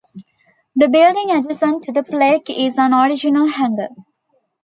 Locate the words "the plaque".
1.91-2.49